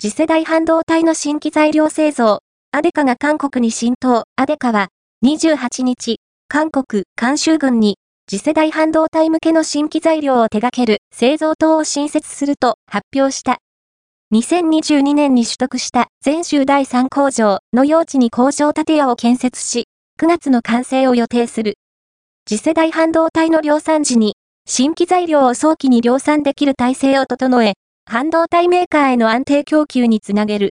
[0.00, 2.38] 次世代半導体の新規材料製造、
[2.70, 4.90] アデカが韓国に浸透、アデカは、
[5.24, 7.96] 28日、韓国、監修軍に、
[8.30, 13.58] 次世代半導体向けの新規材料を手掛ける製造棟を新設すると発表した。
[14.32, 19.88] 2022年に取得した全州第3工場の用地に工場建屋を建設し、
[20.20, 21.74] 9月の完成を予定する。
[22.48, 27.74] 次世代半導体の量産時に、新規材料を早期に量産できる体制を整え、
[28.10, 30.66] 半導体メーカーへの安定供給につなげる。